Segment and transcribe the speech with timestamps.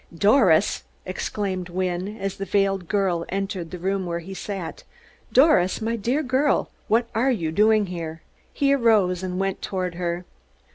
[0.17, 1.73] "Doris!" exclaimed Mr.
[1.75, 4.83] Wynne, as the veiled girl entered the room where he sat.
[5.31, 10.25] "Doris, my dear girl, what are you doing here?" He arose and went toward her.